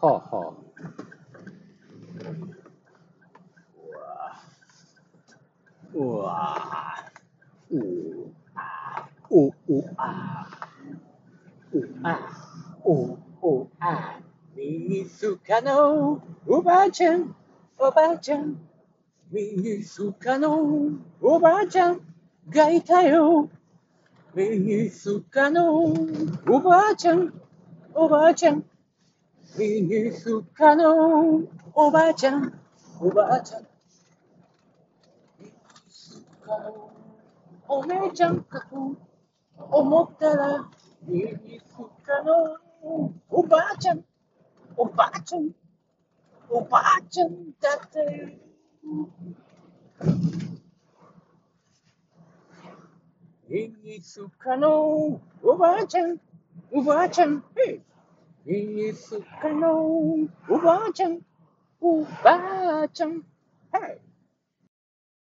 [0.00, 0.68] はあはあ。
[5.92, 7.10] うわうわ
[7.72, 10.46] うあううあ
[11.72, 12.20] うあ
[12.84, 14.20] ううあ
[14.54, 17.34] みずかのおばあちゃん。
[17.76, 18.56] おばあちゃん。
[19.32, 22.00] みずかのおばあちゃん。
[22.48, 23.50] がいたよ。
[24.34, 25.84] みずかの
[26.48, 27.32] おばあちゃん。
[27.94, 28.64] おばあちゃん
[29.57, 31.41] みずかの
[31.73, 32.53] おばあちゃん
[32.99, 33.67] おばあちゃん
[35.39, 35.51] み
[35.89, 36.91] ずかの
[37.67, 38.97] お姉ちゃんかと
[39.57, 40.69] 思ったら
[41.07, 41.29] みず
[42.05, 42.57] かの
[43.29, 44.03] おばあちゃん
[44.75, 45.51] おばあちゃん
[46.49, 47.29] おばあちゃん
[47.61, 48.29] だったよ
[53.49, 56.17] みずかのおばあちゃん
[56.71, 57.81] おばあちゃんへい
[58.48, 61.22] Isukano, Ubachan,
[61.82, 63.24] Ubachan.
[63.72, 64.07] Hey.